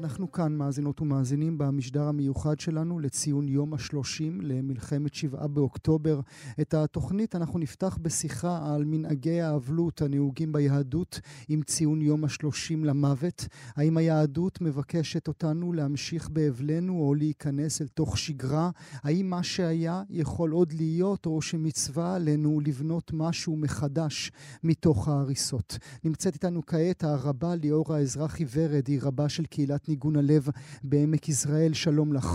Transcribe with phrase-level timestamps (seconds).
[0.00, 6.20] אנחנו כאן, מאזינות ומאזינים, במשדר המיוחד שלנו לציון יום השלושים למלחמת שבעה באוקטובר.
[6.60, 13.46] את התוכנית אנחנו נפתח בשיחה על מנהגי האבלות הנהוגים ביהדות עם ציון יום השלושים למוות.
[13.76, 18.70] האם היהדות מבקשת אותנו להמשיך באבלנו או להיכנס אל תוך שגרה?
[19.02, 24.32] האם מה שהיה יכול עוד להיות, או שמצווה עלינו לבנות משהו מחדש
[24.64, 25.78] מתוך ההריסות?
[26.04, 30.44] נמצאת איתנו כעת הרבה ליאורה אזרחי ורד, היא רבה של קהילת ניגון הלב
[30.84, 31.72] בעמק יזרעאל.
[31.72, 32.28] שלום לך.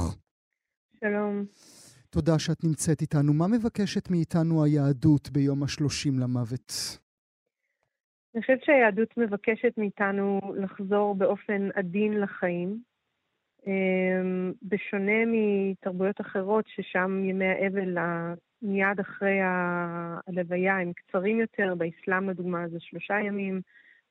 [0.99, 1.45] שלום.
[2.09, 3.33] תודה שאת נמצאת איתנו.
[3.33, 6.71] מה מבקשת מאיתנו היהדות ביום השלושים למוות?
[8.35, 12.79] אני חושבת שהיהדות מבקשת מאיתנו לחזור באופן עדין לחיים.
[13.67, 17.97] אמ, בשונה מתרבויות אחרות, ששם ימי האבל
[18.61, 23.61] מיד אחרי הלוויה הם קצרים יותר, באסלאם לדוגמה זה שלושה ימים,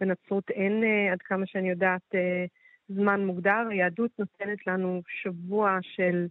[0.00, 2.45] בנצרות אין, אה, עד כמה שאני יודעת, אה,
[2.89, 6.27] זמן מוגדר, היהדות נותנת לנו שבוע של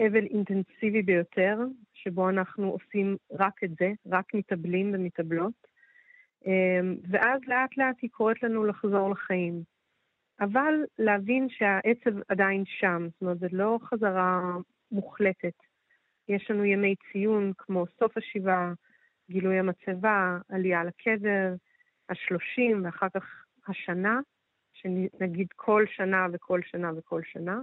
[0.00, 1.58] אבל אינטנסיבי ביותר,
[1.92, 5.66] שבו אנחנו עושים רק את זה, רק מתאבלים ומתאבלות,
[6.46, 9.62] אמ, ואז לאט לאט היא קוראת לנו לחזור לחיים.
[10.40, 14.40] אבל להבין שהעצב עדיין שם, זאת אומרת, זו לא חזרה
[14.92, 15.54] מוחלטת.
[16.28, 18.72] יש לנו ימי ציון כמו סוף השבעה,
[19.30, 21.54] גילוי המצבה, עלייה לקבר,
[22.08, 24.20] השלושים ואחר כך השנה,
[24.82, 27.60] שנגיד כל שנה וכל שנה וכל שנה,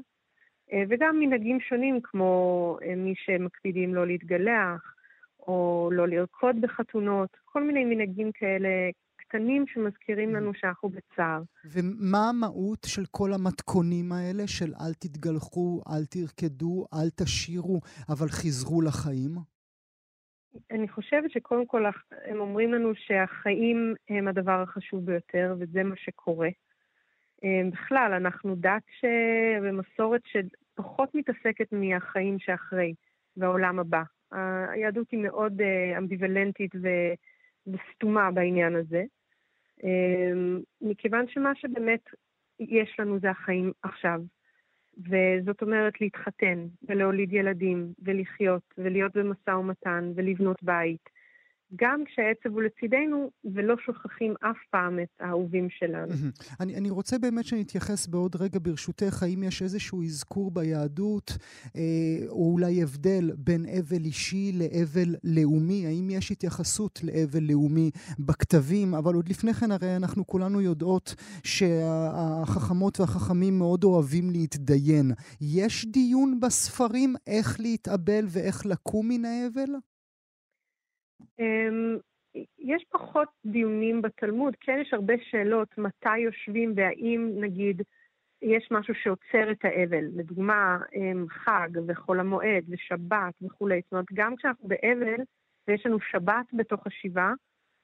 [0.73, 4.95] אה, וגם מנהגים שונים כמו אה, מי שמקפידים לא להתגלח,
[5.40, 8.70] או לא לרקוד בחתונות, כל מיני מנהגים כאלה
[9.17, 11.42] קטנים שמזכירים לנו שאנחנו בצער.
[11.66, 18.81] ומה המהות של כל המתכונים האלה של אל תתגלחו, אל תרקדו, אל תשירו, אבל חזרו
[18.81, 19.31] לחיים?
[20.72, 21.86] אני חושבת שקודם כל
[22.25, 26.50] הם אומרים לנו שהחיים הם הדבר החשוב ביותר, וזה מה שקורה.
[27.43, 29.05] אמ, בכלל, אנחנו דת ש...
[29.61, 32.94] ומסורת שפחות מתעסקת מהחיים שאחרי
[33.38, 34.03] והעולם הבא.
[34.72, 36.88] היהדות היא מאוד אה, אמביוולנטית ו...
[37.67, 39.03] וסתומה בעניין הזה,
[39.83, 42.09] אמ, מכיוון שמה שבאמת
[42.59, 44.22] יש לנו זה החיים עכשיו.
[44.97, 51.09] וזאת אומרת להתחתן, ולהוליד ילדים, ולחיות, ולהיות במשא ומתן, ולבנות בית.
[51.75, 56.13] גם כשהעצב הוא לצידנו, ולא שוכחים אף פעם את האהובים שלנו.
[56.59, 61.38] אני, אני רוצה באמת שנתייחס בעוד רגע, ברשותך, האם יש איזשהו אזכור ביהדות,
[61.75, 61.81] אה,
[62.28, 65.88] או אולי הבדל בין אבל אישי לאבל לאומי?
[65.88, 68.94] האם יש התייחסות לאבל לאומי בכתבים?
[68.94, 75.12] אבל עוד לפני כן, הרי אנחנו כולנו יודעות שהחכמות והחכמים מאוד אוהבים להתדיין.
[75.41, 79.75] יש דיון בספרים איך להתאבל ואיך לקום מן האבל?
[81.40, 81.97] אמ,
[82.59, 87.81] יש פחות דיונים בתלמוד, כן יש הרבה שאלות מתי יושבים והאם נגיד
[88.41, 94.35] יש משהו שעוצר את האבל, לדוגמה אמ, חג וחול המועד ושבת וכולי, זאת אומרת גם
[94.35, 95.22] כשאנחנו באבל
[95.68, 97.34] ויש לנו שבת בתוך השבעה,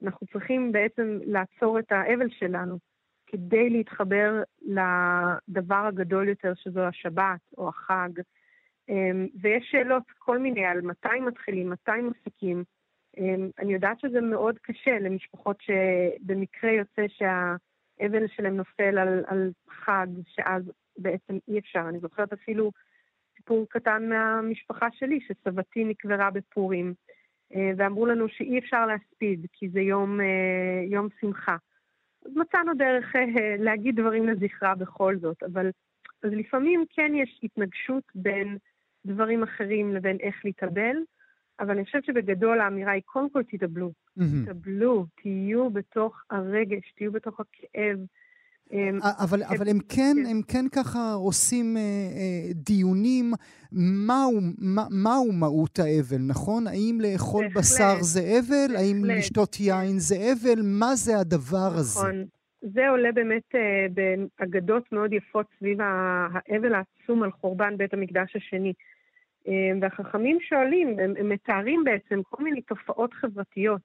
[0.03, 2.77] אנחנו צריכים בעצם לעצור את האבל שלנו
[3.27, 8.09] כדי להתחבר לדבר הגדול יותר שזו השבת או החג.
[8.89, 12.63] אמ, ויש שאלות כל מיני על מתי מתחילים, מתי מפסיקים.
[13.17, 20.07] אמ, אני יודעת שזה מאוד קשה למשפחות שבמקרה יוצא שהאבל שלהם נופל על, על חג,
[20.27, 20.63] שאז
[20.97, 21.85] בעצם אי אפשר.
[21.89, 22.71] אני זוכרת אפילו
[23.35, 26.93] סיפור קטן מהמשפחה שלי, שסבתי נקברה בפורים,
[27.55, 31.55] אה, ואמרו לנו שאי אפשר להספיד, כי זה יום, אה, יום שמחה.
[32.25, 35.69] אז מצאנו דרך אה, להגיד דברים לזכרה בכל זאת, אבל
[36.23, 38.57] אז לפעמים כן יש התנגשות בין
[39.05, 40.95] דברים אחרים לבין איך להתאבל,
[41.59, 43.91] אבל אני חושבת שבגדול האמירה היא, קודם כל תתאבלו.
[44.43, 47.99] תתאבלו, תהיו בתוך הרגש, תהיו בתוך הכאב.
[48.71, 53.33] אמ, אבל, אבל הם, כן, כן, הם כן ככה עושים אה, אה, דיונים
[54.07, 56.67] מהו, מה, מהו מהות האבל, נכון?
[56.67, 58.73] האם לאכול בהחלט, בשר זה אבל?
[58.73, 58.79] בהחלט.
[58.79, 60.61] האם לשתות יין זה אבל?
[60.63, 61.71] מה זה הדבר.
[61.75, 61.99] הזה?
[61.99, 62.25] נכון.
[62.61, 63.85] זה עולה באמת אה,
[64.39, 68.73] באגדות מאוד יפות סביב האבל העצום על חורבן בית המקדש השני.
[69.47, 73.81] אמ, והחכמים שואלים, הם, הם מתארים בעצם כל מיני תופעות חברתיות,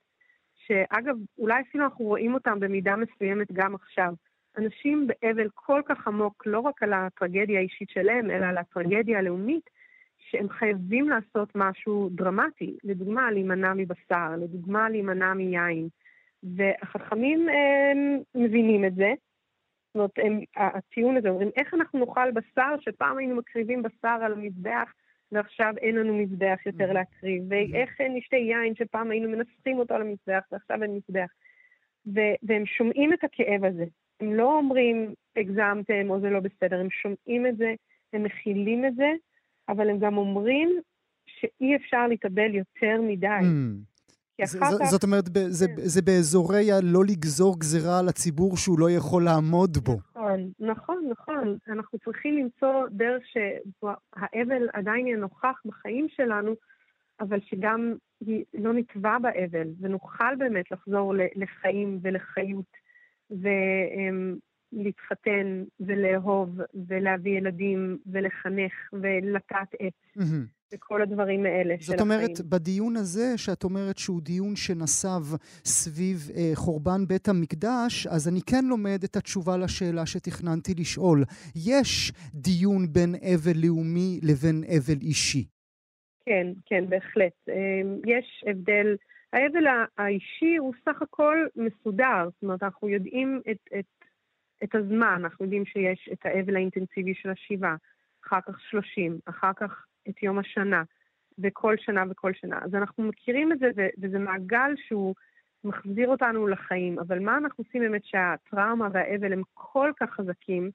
[0.55, 4.13] שאגב, אולי אפילו אנחנו רואים אותן במידה מסוימת גם עכשיו.
[4.59, 9.71] אנשים באבל כל כך עמוק, לא רק על הטרגדיה האישית שלהם, אלא על הטרגדיה הלאומית,
[10.19, 12.77] שהם חייבים לעשות משהו דרמטי.
[12.85, 15.89] לדוגמה, להימנע מבשר, לדוגמה, להימנע מיין.
[16.43, 19.13] והחכמים הם, מבינים את זה.
[19.95, 24.93] זאת אומרת, הטיעון הזה, אומרים, איך אנחנו נאכל בשר, שפעם היינו מקריבים בשר על המזבח
[25.33, 30.43] ועכשיו אין לנו מזבח יותר להקריב, ואיך נשתה יין שפעם היינו מנסחים אותו על המזבח
[30.53, 31.31] ועכשיו אין מזבח.
[32.07, 33.85] ו- והם שומעים את הכאב הזה.
[34.21, 37.75] הם לא אומרים, הגזמתם או זה לא בסדר, הם שומעים את זה,
[38.13, 39.13] הם מכילים את זה,
[39.69, 40.81] אבל הם גם אומרים
[41.27, 43.27] שאי אפשר להתאבל יותר מדי.
[43.27, 43.91] Mm.
[44.45, 44.85] אחר כך...
[44.91, 45.75] זאת אומרת, זה, כן.
[45.77, 49.99] זה באזורי הלא לגזור גזירה על הציבור שהוא לא יכול לעמוד בו.
[50.61, 51.57] נכון, נכון, נכון.
[51.69, 56.55] אנחנו צריכים למצוא דרך שהאבל עדיין יהיה נוכח בחיים שלנו,
[57.21, 57.95] אבל שגם
[58.55, 62.77] לא נטבע באבל, ונוכל באמת לחזור לחיים ולחיות,
[64.73, 69.95] ולהתחתן ולאהוב ולהביא ילדים ולחנך ולטעת עץ.
[70.19, 70.60] Mm-hmm.
[70.75, 71.99] וכל הדברים האלה של החיים.
[71.99, 75.23] זאת אומרת, בדיון הזה, שאת אומרת שהוא דיון שנסב
[75.65, 81.25] סביב אה, חורבן בית המקדש, אז אני כן לומד את התשובה לשאלה שתכננתי לשאול.
[81.67, 85.45] יש דיון בין אבל לאומי לבין אבל אישי.
[86.27, 87.33] כן, כן, בהחלט.
[87.49, 88.97] אה, יש הבדל.
[89.33, 89.65] האבל
[89.99, 94.05] האישי הוא סך הכל מסודר, זאת אומרת, אנחנו יודעים את, את,
[94.65, 97.77] את הזמן, אנחנו יודעים שיש את האבל האינטנסיבי של השבעה,
[98.27, 100.83] אחר כך שלושים, אחר כך את יום השנה,
[101.43, 102.59] וכל שנה וכל שנה.
[102.63, 103.71] אז אנחנו מכירים את זה,
[104.03, 105.15] וזה מעגל שהוא
[105.65, 106.99] מחזיר אותנו לחיים.
[106.99, 110.71] אבל מה אנחנו עושים באמת שהטראומה והאבל הם כל כך חזקים,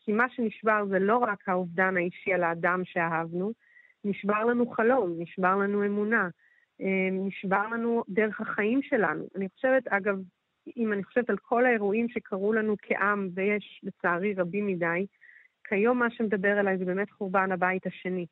[0.00, 3.52] כי מה שנשבר זה לא רק האובדן האישי על האדם שאהבנו,
[4.04, 6.28] נשבר לנו חלום, נשבר לנו אמונה,
[6.80, 9.28] אה, נשבר לנו דרך החיים שלנו.
[9.36, 10.18] אני חושבת, אגב,
[10.76, 15.06] אם אני חושבת על כל האירועים שקרו לנו כעם, ויש לצערי רבים מדי,
[15.64, 18.26] כיום מה שמדבר אליי זה באמת חורבן הבית השני.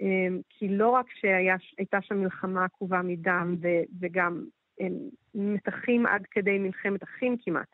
[0.00, 3.56] אמ, כי לא רק שהייתה שם מלחמה עקובה מדם
[4.00, 4.44] וגם
[4.80, 7.68] אמ, מתחים עד כדי מלחמת אחים כמעט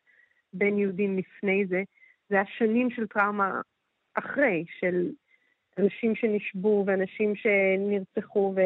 [0.53, 1.83] בין יהודים לפני זה,
[2.29, 3.61] זה היה שנים של טראומה
[4.15, 5.11] אחרי, של
[5.79, 8.61] אנשים שנשבו ואנשים שנרצחו ו,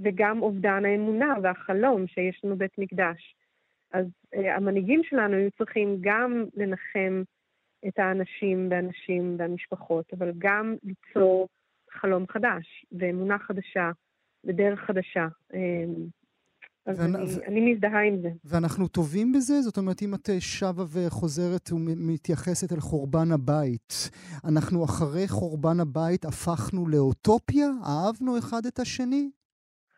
[0.00, 3.34] וגם אובדן האמונה והחלום שיש לנו בית מקדש.
[3.92, 7.22] אז uh, המנהיגים שלנו היו צריכים גם לנחם
[7.88, 11.48] את האנשים והנשים והמשפחות, אבל גם ליצור
[11.96, 13.90] חלום חדש, ואמונה חדשה,
[14.44, 15.26] ודרך חדשה.
[15.54, 15.94] אמ,
[16.86, 17.16] אז ואנ...
[17.16, 17.44] אני, ו...
[17.46, 18.28] אני מזדהה עם זה.
[18.44, 19.60] ואנחנו טובים בזה?
[19.60, 24.10] זאת אומרת, אם את שבה וחוזרת ומתייחסת אל חורבן הבית,
[24.48, 27.66] אנחנו אחרי חורבן הבית הפכנו לאוטופיה?
[27.86, 29.30] אהבנו אחד את השני?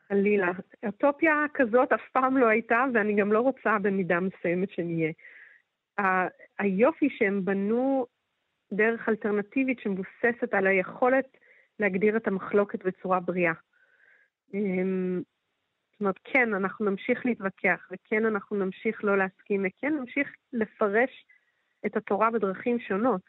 [0.09, 0.53] חלילה.
[0.87, 5.13] אוטופיה כזאת אף פעם לא הייתה, ואני גם לא רוצה במידה מסוימת שנהיה.
[6.59, 8.07] היופי שהם בנו
[8.73, 11.37] דרך אלטרנטיבית שמבוססת על היכולת
[11.81, 13.53] להגדיר את המחלוקת בצורה בריאה.
[14.55, 15.23] אמ,
[15.93, 21.27] זאת אומרת, כן, אנחנו נמשיך להתווכח, וכן, אנחנו נמשיך לא להסכים, וכן, נמשיך לפרש
[21.87, 23.21] את התורה בדרכים שונות,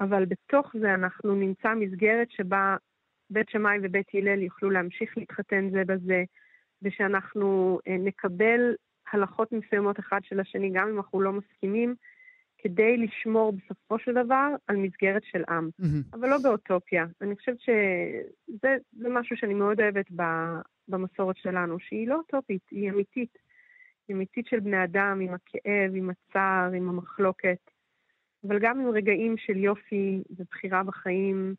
[0.00, 2.76] אבל בתוך זה אנחנו נמצא מסגרת שבה
[3.30, 6.22] בית שמאי ובית הלל יוכלו להמשיך להתחתן זה בזה,
[6.82, 8.74] ושאנחנו אה, נקבל
[9.12, 11.94] הלכות מסוימות אחד של השני, גם אם אנחנו לא מסכימים,
[12.64, 16.16] כדי לשמור בסופו של דבר על מסגרת של עם, mm-hmm.
[16.16, 17.06] אבל לא באוטופיה.
[17.20, 20.06] אני חושבת שזה משהו שאני מאוד אוהבת
[20.88, 23.38] במסורת שלנו, שהיא לא אוטופית, היא אמיתית.
[24.08, 27.70] היא אמיתית של בני אדם, עם הכאב, עם הצער, עם המחלוקת,
[28.46, 31.54] אבל גם עם רגעים של יופי ובחירה בחיים,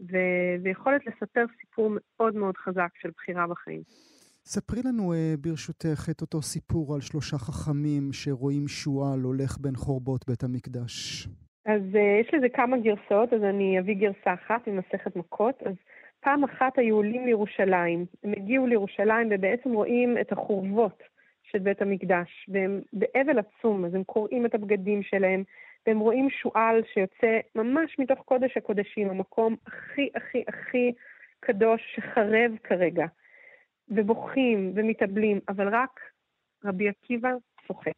[0.00, 3.82] ו- ויכולת לספר סיפור מאוד מאוד חזק של בחירה בחיים.
[4.50, 10.28] ספרי לנו אה, ברשותך את אותו סיפור על שלושה חכמים שרואים שועל הולך בין חורבות
[10.28, 11.26] בית המקדש.
[11.66, 15.62] אז uh, יש לזה כמה גרסאות, אז אני אביא גרסה אחת ממסכת מכות.
[15.66, 15.74] אז
[16.20, 18.06] פעם אחת היו עולים לירושלים.
[18.24, 21.02] הם הגיעו לירושלים ובעצם רואים את החורבות
[21.42, 25.42] של בית המקדש, והם באבל עצום, אז הם קוראים את הבגדים שלהם,
[25.86, 30.92] והם רואים שועל שיוצא ממש מתוך קודש הקודשים, המקום הכי הכי הכי
[31.40, 33.06] קדוש שחרב כרגע.
[33.90, 36.00] ובוכים ומתאבלים, אבל רק
[36.64, 37.30] רבי עקיבא
[37.66, 37.92] צוחק.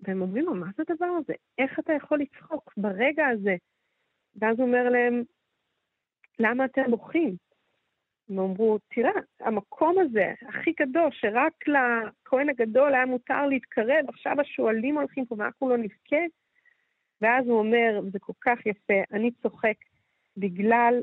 [0.00, 1.32] והם אומרים לו, מה זה הדבר הזה?
[1.58, 3.56] איך אתה יכול לצחוק ברגע הזה?
[4.36, 5.22] ואז הוא אומר להם,
[6.38, 7.36] למה אתם בוכים?
[8.28, 9.10] הם אמרו, תראה,
[9.40, 15.68] המקום הזה, הכי קדוש, שרק לכהן הגדול היה מותר להתקרב, עכשיו השועלים הולכים פה ואנחנו
[15.68, 16.22] לא נבכה.
[17.20, 19.76] ואז הוא אומר, זה כל כך יפה, אני צוחק
[20.36, 21.02] בגלל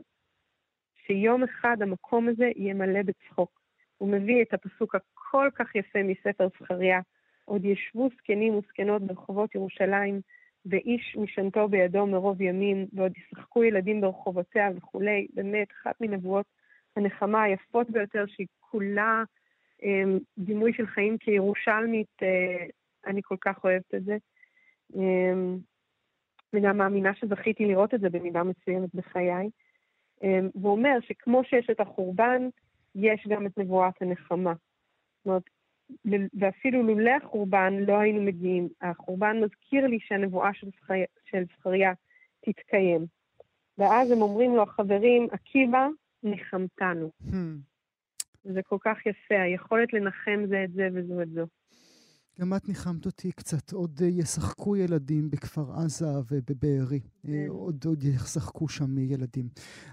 [1.06, 3.63] שיום אחד המקום הזה יהיה מלא בצחוק.
[4.04, 7.00] הוא מביא את הפסוק הכל כך יפה מספר זכריה,
[7.46, 10.22] עוד ישבו זקנים וזקנות ברחובות ירושלים,
[10.66, 15.28] ואיש משענתו בידו מרוב ימים, ועוד ישחקו ילדים ברחובותיה וכולי.
[15.34, 16.46] באמת, אחת מנבואות
[16.96, 19.24] הנחמה היפות ביותר, שהיא כולה
[19.84, 20.04] אה,
[20.38, 22.66] דימוי של חיים כירושלמית, אה,
[23.08, 24.18] אני כל כך אוהבת את זה.
[24.96, 25.34] אה,
[26.54, 29.50] וגם מאמינה שזכיתי לראות את זה במידה מסוימת בחיי.
[30.24, 32.48] אמ, והוא אומר שכמו שיש את החורבן,
[32.96, 34.54] יש גם את נבואת הנחמה.
[34.54, 35.44] זאת אומרת,
[36.40, 38.70] ואפילו לולא החורבן לא היינו מגיעים.
[38.82, 41.94] החורבן מזכיר לי שהנבואה של, זכריה, של זכריה
[42.46, 43.06] תתקיים.
[43.78, 45.88] ואז הם אומרים לו, החברים, עקיבא,
[46.24, 47.12] ניחמתנו.
[47.22, 47.34] Hmm.
[48.44, 51.46] זה כל כך יפה, היכולת לנחם זה את זה וזו את זו.
[52.42, 53.72] גם את ניחמת אותי קצת.
[53.72, 57.00] עוד אה, ישחקו ילדים בכפר עזה ובבארי.
[57.00, 57.46] אה, כן.
[57.50, 59.46] עוד, עוד ישחקו שם ילדים.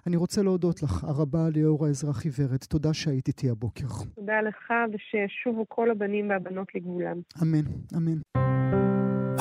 [0.06, 2.64] אני רוצה להודות לך הרבה ליאור האזרח עיוורת.
[2.64, 3.86] תודה שהיית איתי הבוקר.
[4.14, 7.20] תודה לך, ושישובו כל הבנים והבנות לגבולם.
[7.42, 7.64] אמן,
[7.96, 8.20] אמן.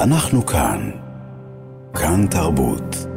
[0.03, 0.79] אנחנו כאן.
[1.93, 3.08] כאן תרבות.